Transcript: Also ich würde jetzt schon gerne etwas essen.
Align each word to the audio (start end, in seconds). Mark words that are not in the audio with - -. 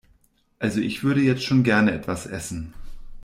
Also 0.57 0.81
ich 0.81 1.03
würde 1.03 1.21
jetzt 1.21 1.43
schon 1.43 1.61
gerne 1.61 1.91
etwas 1.91 2.25
essen. 2.25 2.73